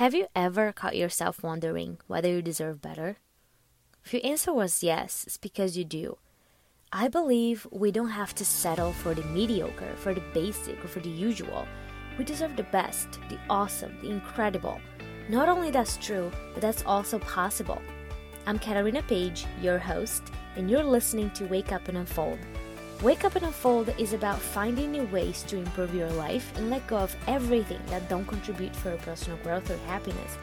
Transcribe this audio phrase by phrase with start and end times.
[0.00, 3.18] Have you ever caught yourself wondering whether you deserve better?
[4.02, 6.16] If your answer was yes, it's because you do.
[6.90, 11.00] I believe we don't have to settle for the mediocre, for the basic, or for
[11.00, 11.68] the usual.
[12.16, 14.80] We deserve the best, the awesome, the incredible.
[15.28, 17.82] Not only that's true, but that's also possible.
[18.46, 20.22] I'm Catarina Page, your host,
[20.56, 22.38] and you're listening to Wake Up and Unfold.
[23.02, 26.86] Wake Up and Unfold is about finding new ways to improve your life and let
[26.86, 30.36] go of everything that don't contribute for your personal growth or happiness.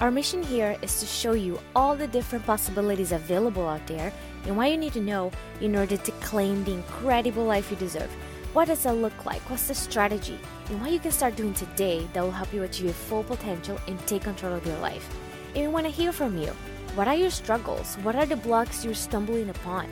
[0.00, 4.14] Our mission here is to show you all the different possibilities available out there
[4.46, 8.10] and what you need to know in order to claim the incredible life you deserve.
[8.54, 9.42] What does that look like?
[9.50, 10.38] What's the strategy?
[10.70, 13.78] And what you can start doing today that will help you achieve your full potential
[13.88, 15.06] and take control of your life.
[15.54, 16.48] And we want to hear from you.
[16.94, 17.96] What are your struggles?
[17.96, 19.86] What are the blocks you're stumbling upon?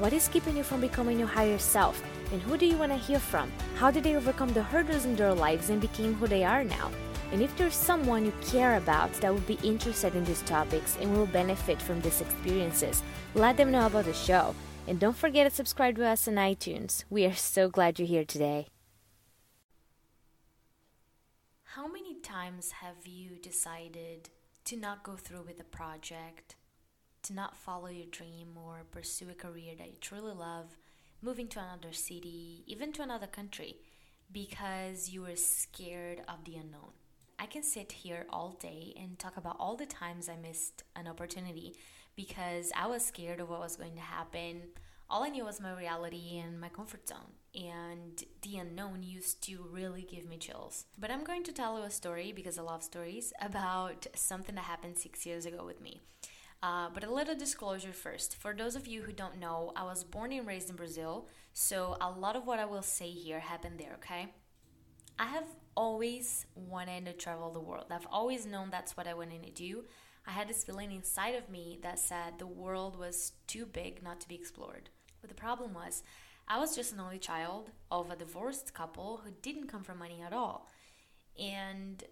[0.00, 2.02] What is keeping you from becoming your higher self?
[2.32, 3.52] And who do you want to hear from?
[3.76, 6.90] How did they overcome the hurdles in their lives and became who they are now?
[7.32, 11.12] And if there's someone you care about that would be interested in these topics and
[11.12, 13.02] will benefit from these experiences,
[13.34, 14.54] let them know about the show.
[14.88, 17.04] And don't forget to subscribe to us on iTunes.
[17.10, 18.68] We are so glad you're here today.
[21.74, 24.30] How many times have you decided
[24.64, 26.56] to not go through with a project,
[27.30, 30.76] to not follow your dream or pursue a career that you truly love,
[31.22, 33.76] moving to another city, even to another country,
[34.32, 36.90] because you were scared of the unknown?
[37.38, 41.06] I can sit here all day and talk about all the times I missed an
[41.06, 41.76] opportunity
[42.16, 44.62] because I was scared of what was going to happen.
[45.08, 49.64] All I knew was my reality and my comfort zone, and the unknown used to
[49.70, 50.84] really give me chills.
[50.98, 54.64] But I'm going to tell you a story because I love stories about something that
[54.64, 56.00] happened six years ago with me.
[56.62, 58.36] Uh, but a little disclosure first.
[58.36, 61.96] For those of you who don't know, I was born and raised in Brazil, so
[62.00, 64.34] a lot of what I will say here happened there, okay?
[65.18, 67.86] I have always wanted to travel the world.
[67.90, 69.84] I've always known that's what I wanted to do.
[70.26, 74.20] I had this feeling inside of me that said the world was too big not
[74.20, 74.90] to be explored.
[75.22, 76.02] But the problem was,
[76.46, 80.22] I was just an only child of a divorced couple who didn't come from money
[80.24, 80.68] at all.
[81.38, 82.02] And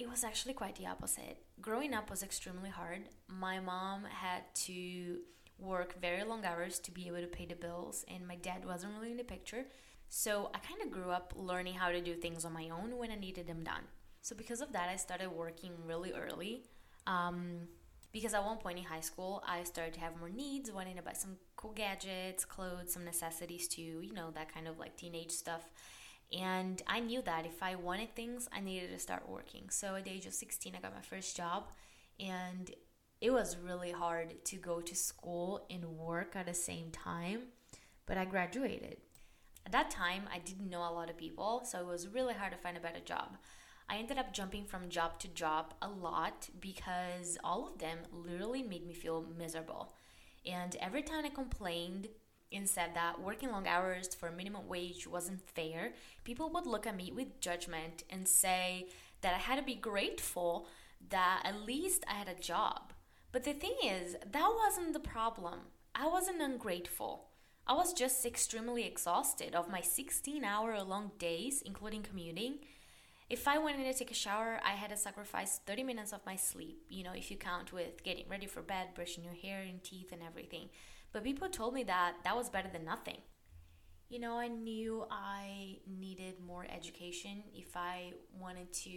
[0.00, 1.36] it was actually quite the opposite.
[1.60, 3.02] Growing up was extremely hard.
[3.28, 5.18] My mom had to
[5.58, 8.94] work very long hours to be able to pay the bills, and my dad wasn't
[8.94, 9.66] really in the picture.
[10.08, 13.10] So I kind of grew up learning how to do things on my own when
[13.10, 13.84] I needed them done.
[14.22, 16.64] So because of that, I started working really early.
[17.06, 17.68] Um,
[18.12, 21.02] because at one point in high school, I started to have more needs, wanting to
[21.02, 25.30] buy some cool gadgets, clothes, some necessities too, you know, that kind of like teenage
[25.30, 25.70] stuff.
[26.32, 29.68] And I knew that if I wanted things, I needed to start working.
[29.70, 31.64] So at the age of 16, I got my first job,
[32.20, 32.70] and
[33.20, 37.48] it was really hard to go to school and work at the same time,
[38.06, 38.98] but I graduated.
[39.66, 42.52] At that time, I didn't know a lot of people, so it was really hard
[42.52, 43.36] to find a better job.
[43.88, 48.62] I ended up jumping from job to job a lot because all of them literally
[48.62, 49.92] made me feel miserable.
[50.46, 52.08] And every time I complained
[52.52, 55.92] and said that working long hours for minimum wage wasn't fair,
[56.24, 58.88] people would look at me with judgment and say
[59.20, 60.66] that I had to be grateful
[61.10, 62.92] that at least I had a job.
[63.32, 65.60] But the thing is, that wasn't the problem.
[65.94, 67.26] I wasn't ungrateful.
[67.66, 72.58] I was just extremely exhausted of my 16 hour long days, including commuting.
[73.28, 76.34] If I wanted to take a shower, I had to sacrifice 30 minutes of my
[76.34, 79.82] sleep, you know, if you count with getting ready for bed, brushing your hair and
[79.84, 80.68] teeth and everything.
[81.12, 83.18] But people told me that that was better than nothing.
[84.08, 88.90] You know, I knew I needed more education if I wanted to,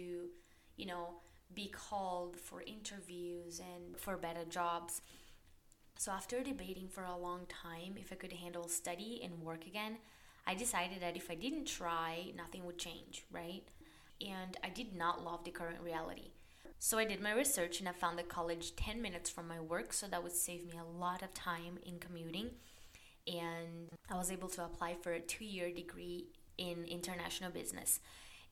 [0.76, 1.20] you know,
[1.54, 5.02] be called for interviews and for better jobs.
[5.96, 9.98] So, after debating for a long time if I could handle study and work again,
[10.46, 13.62] I decided that if I didn't try, nothing would change, right?
[14.20, 16.32] And I did not love the current reality.
[16.86, 19.94] So, I did my research and I found the college 10 minutes from my work,
[19.94, 22.50] so that would save me a lot of time in commuting.
[23.26, 26.26] And I was able to apply for a two year degree
[26.58, 28.00] in international business.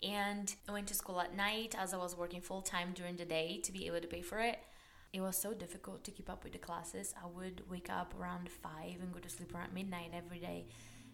[0.02, 3.26] And I went to school at night as I was working full time during the
[3.26, 4.60] day to be able to pay for it
[5.12, 7.14] it was so difficult to keep up with the classes.
[7.22, 8.72] I would wake up around 5
[9.02, 10.64] and go to sleep around midnight every day.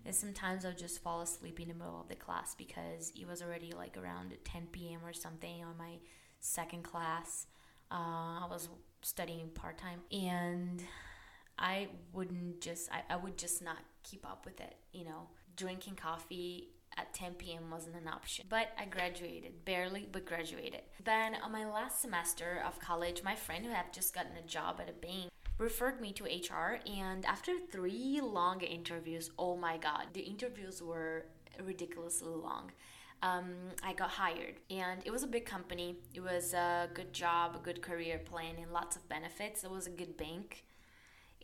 [0.05, 3.27] And sometimes I would just fall asleep in the middle of the class because it
[3.27, 5.01] was already like around 10 p.m.
[5.05, 5.99] or something on my
[6.41, 7.47] second class.
[7.91, 8.69] Uh, I was
[9.03, 10.83] studying part time and
[11.59, 15.29] I wouldn't just, I, I would just not keep up with it, you know.
[15.57, 17.71] Drinking coffee at 10 p.m.
[17.71, 18.47] wasn't an option.
[18.49, 20.83] But I graduated, barely, but graduated.
[21.05, 24.81] Then on my last semester of college, my friend who had just gotten a job
[24.81, 30.07] at a bank referred me to HR and after three long interviews, oh my god,
[30.13, 31.27] the interviews were
[31.65, 32.71] ridiculously long.
[33.23, 33.51] Um,
[33.83, 34.57] I got hired.
[34.71, 35.97] And it was a big company.
[36.15, 39.65] It was a good job, a good career plan, and lots of benefits.
[39.65, 40.65] It was a good bank.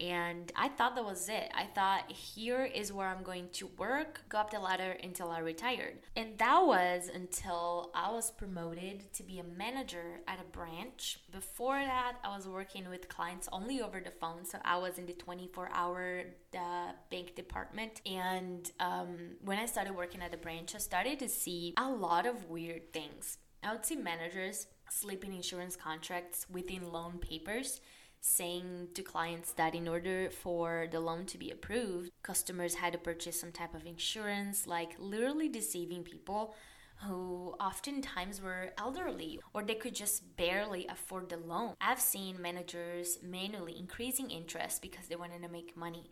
[0.00, 1.50] And I thought that was it.
[1.54, 5.38] I thought here is where I'm going to work, go up the ladder until I
[5.38, 5.98] retired.
[6.16, 11.20] And that was until I was promoted to be a manager at a branch.
[11.30, 14.44] Before that, I was working with clients only over the phone.
[14.44, 16.24] So I was in the 24 hour
[16.56, 18.00] uh, bank department.
[18.04, 22.26] And um, when I started working at the branch, I started to see a lot
[22.26, 23.38] of weird things.
[23.62, 27.80] I would see managers sleeping insurance contracts within loan papers
[28.26, 32.98] saying to clients that in order for the loan to be approved, customers had to
[32.98, 36.54] purchase some type of insurance, like literally deceiving people
[37.02, 41.74] who oftentimes were elderly or they could just barely afford the loan.
[41.82, 46.10] I've seen managers manually increasing interest because they wanted to make money.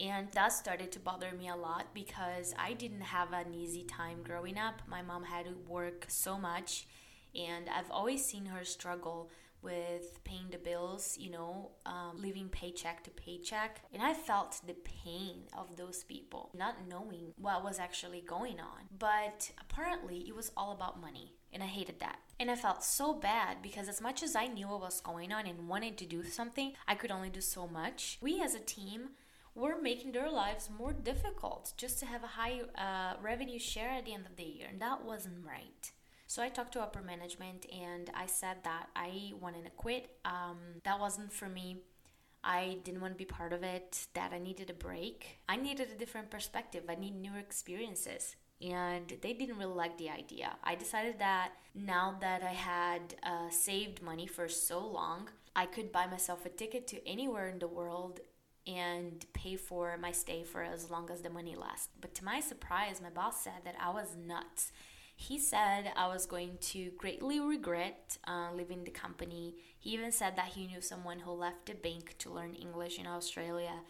[0.00, 4.22] And that started to bother me a lot because I didn't have an easy time
[4.22, 4.80] growing up.
[4.88, 6.86] My mom had to work so much,
[7.34, 9.30] and I've always seen her struggle
[9.62, 13.82] with paying the bills, you know, um, living paycheck to paycheck.
[13.92, 18.88] And I felt the pain of those people, not knowing what was actually going on.
[18.98, 21.34] But apparently, it was all about money.
[21.52, 22.18] And I hated that.
[22.38, 25.46] And I felt so bad because, as much as I knew what was going on
[25.46, 28.18] and wanted to do something, I could only do so much.
[28.20, 29.10] We as a team
[29.54, 34.04] were making their lives more difficult just to have a high uh, revenue share at
[34.04, 34.68] the end of the year.
[34.70, 35.90] And that wasn't right.
[36.30, 40.10] So I talked to upper management and I said that I wanted to quit.
[40.24, 41.78] Um, that wasn't for me.
[42.44, 45.40] I didn't want to be part of it, that I needed a break.
[45.48, 46.84] I needed a different perspective.
[46.88, 48.36] I need new experiences.
[48.62, 50.54] And they didn't really like the idea.
[50.62, 55.90] I decided that now that I had uh, saved money for so long, I could
[55.90, 58.20] buy myself a ticket to anywhere in the world
[58.68, 61.88] and pay for my stay for as long as the money lasts.
[62.00, 64.70] But to my surprise, my boss said that I was nuts
[65.20, 69.54] he said I was going to greatly regret uh, leaving the company.
[69.78, 73.06] He even said that he knew someone who left the bank to learn English in
[73.06, 73.82] Australia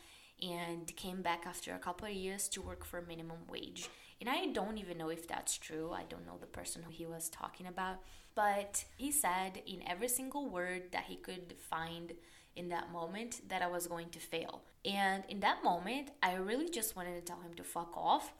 [0.42, 3.88] and came back after a couple of years to work for minimum wage.
[4.20, 5.92] And I don't even know if that's true.
[5.92, 7.98] I don't know the person who he was talking about.
[8.34, 12.12] But he said in every single word that he could find
[12.56, 14.62] in that moment that I was going to fail.
[14.84, 18.32] And in that moment, I really just wanted to tell him to fuck off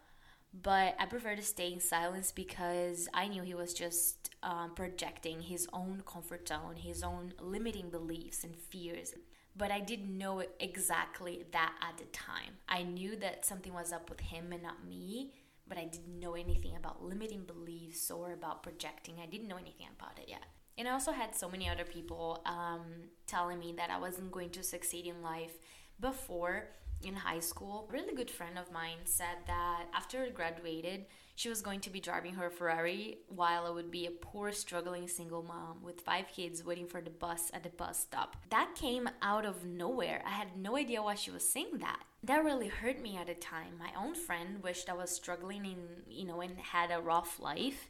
[0.53, 5.41] but I prefer to stay in silence because I knew he was just um, projecting
[5.43, 9.15] his own comfort zone, his own limiting beliefs and fears.
[9.57, 12.55] But I didn't know exactly that at the time.
[12.69, 15.33] I knew that something was up with him and not me,
[15.69, 19.17] but I didn't know anything about limiting beliefs or about projecting.
[19.23, 20.45] I didn't know anything about it yet.
[20.79, 22.83] And I also had so many other people um,
[23.27, 25.53] telling me that I wasn't going to succeed in life
[26.01, 26.69] before
[27.03, 27.87] in high school.
[27.89, 31.91] A really good friend of mine said that after I graduated, she was going to
[31.91, 36.27] be driving her Ferrari while I would be a poor, struggling single mom with five
[36.29, 38.37] kids waiting for the bus at the bus stop.
[38.51, 40.23] That came out of nowhere.
[40.27, 42.03] I had no idea why she was saying that.
[42.23, 43.79] That really hurt me at the time.
[43.79, 47.89] My own friend wished I was struggling in, you know, and had a rough life.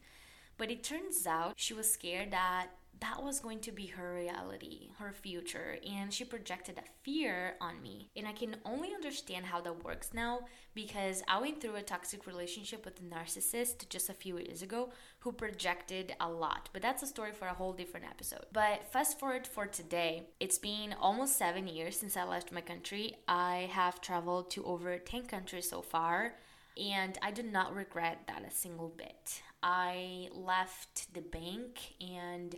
[0.57, 2.69] But it turns out she was scared that
[3.01, 7.81] that was going to be her reality, her future, and she projected that fear on
[7.83, 8.11] me.
[8.15, 10.41] And I can only understand how that works now
[10.75, 14.91] because I went through a toxic relationship with a narcissist just a few years ago
[15.21, 16.69] who projected a lot.
[16.73, 18.47] But that's a story for a whole different episode.
[18.53, 23.17] But fast forward for today, it's been almost seven years since I left my country.
[23.27, 26.35] I have traveled to over 10 countries so far.
[26.81, 29.43] And I do not regret that a single bit.
[29.63, 32.57] I left the bank and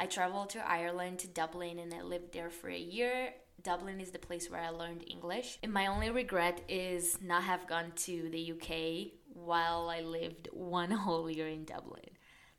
[0.00, 3.34] I traveled to Ireland, to Dublin, and I lived there for a year.
[3.62, 5.58] Dublin is the place where I learned English.
[5.62, 10.90] And my only regret is not have gone to the UK while I lived one
[10.90, 12.08] whole year in Dublin.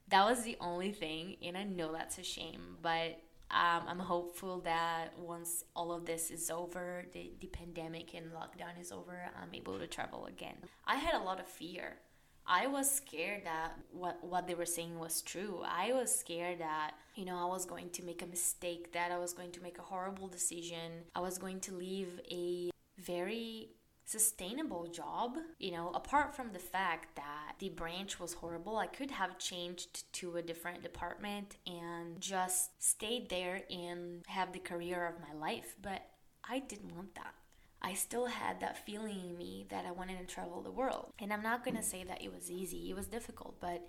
[0.09, 3.19] That was the only thing, and I know that's a shame, but
[3.49, 8.79] um, I'm hopeful that once all of this is over, the, the pandemic and lockdown
[8.79, 10.57] is over, I'm able to travel again.
[10.85, 11.97] I had a lot of fear
[12.45, 15.63] I was scared that what what they were saying was true.
[15.65, 19.17] I was scared that you know I was going to make a mistake, that I
[19.17, 21.03] was going to make a horrible decision.
[21.15, 23.69] I was going to leave a very
[24.05, 25.37] sustainable job.
[25.59, 30.11] You know, apart from the fact that the branch was horrible, I could have changed
[30.13, 35.75] to a different department and just stayed there and have the career of my life,
[35.81, 36.01] but
[36.47, 37.33] I didn't want that.
[37.81, 41.11] I still had that feeling in me that I wanted to travel the world.
[41.19, 43.87] And I'm not going to say that it was easy, it was difficult, but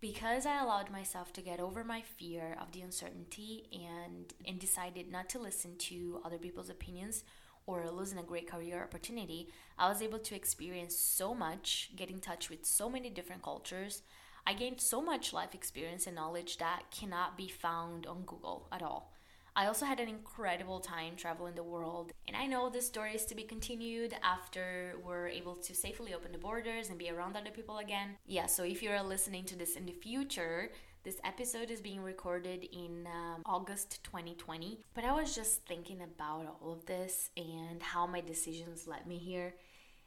[0.00, 5.10] because I allowed myself to get over my fear of the uncertainty and and decided
[5.10, 7.24] not to listen to other people's opinions
[7.66, 9.48] or losing a great career opportunity,
[9.78, 14.02] I was able to experience so much, get in touch with so many different cultures.
[14.46, 18.82] I gained so much life experience and knowledge that cannot be found on Google at
[18.82, 19.15] all.
[19.58, 23.24] I also had an incredible time traveling the world, and I know this story is
[23.24, 27.50] to be continued after we're able to safely open the borders and be around other
[27.50, 28.18] people again.
[28.26, 30.72] Yeah, so if you're listening to this in the future,
[31.04, 36.58] this episode is being recorded in um, August 2020, but I was just thinking about
[36.60, 39.54] all of this and how my decisions led me here.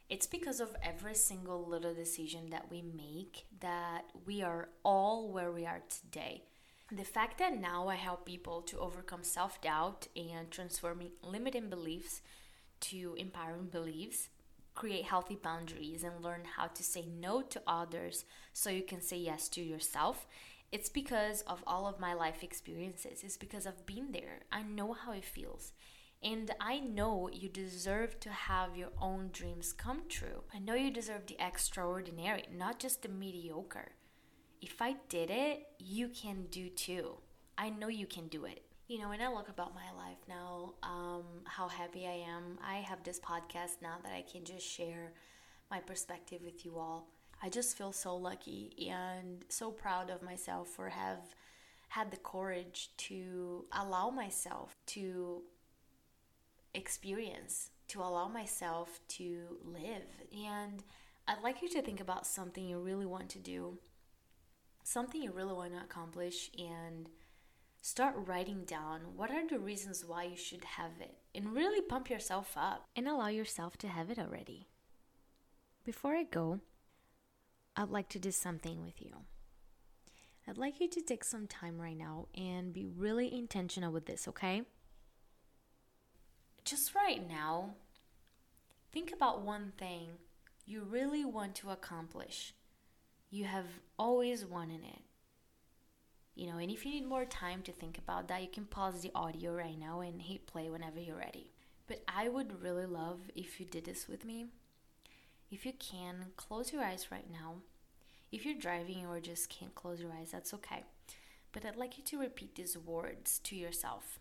[0.08, 5.50] It's because of every single little decision that we make that we are all where
[5.50, 6.44] we are today.
[6.92, 12.20] The fact that now I help people to overcome self doubt and transforming limiting beliefs
[12.80, 14.28] to empowering beliefs,
[14.74, 19.16] create healthy boundaries, and learn how to say no to others so you can say
[19.18, 20.26] yes to yourself
[20.72, 23.22] it's because of all of my life experiences.
[23.24, 24.40] It's because I've been there.
[24.52, 25.72] I know how it feels.
[26.22, 30.44] And I know you deserve to have your own dreams come true.
[30.54, 33.92] I know you deserve the extraordinary, not just the mediocre.
[34.62, 37.16] If I did it, you can do too.
[37.56, 38.62] I know you can do it.
[38.88, 42.76] You know, when I look about my life now, um, how happy I am, I
[42.76, 45.12] have this podcast now that I can just share
[45.70, 47.08] my perspective with you all.
[47.42, 51.34] I just feel so lucky and so proud of myself for have
[51.88, 55.42] had the courage to allow myself to
[56.74, 60.08] experience, to allow myself to live.
[60.32, 60.82] And
[61.26, 63.78] I'd like you to think about something you really want to do,
[64.82, 67.08] something you really want to accomplish, and
[67.82, 72.10] start writing down what are the reasons why you should have it and really pump
[72.10, 74.66] yourself up and allow yourself to have it already.
[75.84, 76.60] Before I go,
[77.76, 79.12] I'd like to do something with you.
[80.46, 84.28] I'd like you to take some time right now and be really intentional with this,
[84.28, 84.62] okay?
[86.64, 87.74] Just right now,
[88.92, 90.08] think about one thing
[90.66, 92.52] you really want to accomplish.
[93.30, 93.66] You have
[93.98, 95.02] always wanted it.
[96.34, 99.02] You know, and if you need more time to think about that, you can pause
[99.02, 101.52] the audio right now and hit play whenever you're ready.
[101.86, 104.46] But I would really love if you did this with me.
[105.50, 107.56] If you can, close your eyes right now.
[108.32, 110.84] If you're driving or just can't close your eyes, that's okay.
[111.52, 114.20] But I'd like you to repeat these words to yourself.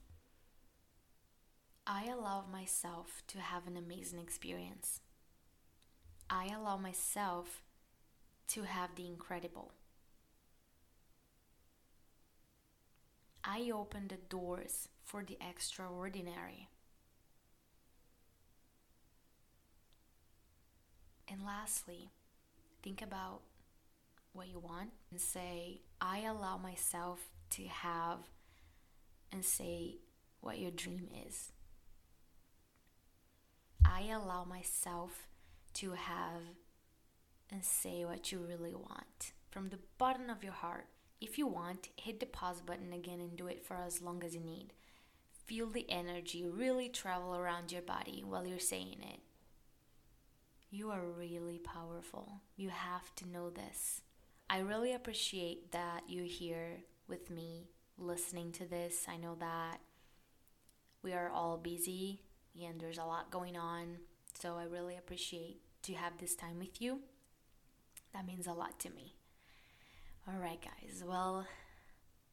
[1.85, 5.01] I allow myself to have an amazing experience.
[6.29, 7.63] I allow myself
[8.49, 9.71] to have the incredible.
[13.43, 16.67] I open the doors for the extraordinary.
[21.31, 22.09] And lastly,
[22.83, 23.41] think about
[24.33, 27.19] what you want and say, I allow myself
[27.51, 28.19] to have
[29.31, 29.97] and say
[30.41, 31.51] what your dream is.
[33.85, 35.27] I allow myself
[35.75, 36.41] to have
[37.51, 40.87] and say what you really want from the bottom of your heart.
[41.21, 44.33] If you want, hit the pause button again and do it for as long as
[44.33, 44.73] you need.
[45.45, 49.19] Feel the energy really travel around your body while you're saying it.
[50.69, 52.41] You are really powerful.
[52.55, 54.01] You have to know this.
[54.49, 59.05] I really appreciate that you're here with me listening to this.
[59.07, 59.79] I know that
[61.01, 62.21] we are all busy
[62.61, 63.97] and there's a lot going on.
[64.39, 66.99] So I really appreciate to have this time with you.
[68.19, 69.13] That means a lot to me.
[70.27, 71.05] All right, guys.
[71.07, 71.47] Well,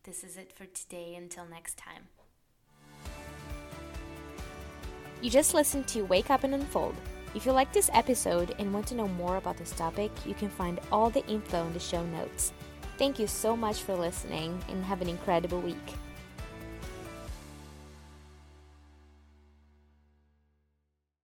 [0.03, 1.15] this is it for today.
[1.15, 2.09] Until next time.
[5.23, 6.97] You just listened to Wake Up and Unfold.
[7.37, 10.49] If you like this episode and want to know more about this topic, you can
[10.49, 12.53] find all the info in the show notes.
[12.99, 15.77] Thank you so much for listening and have an incredible week.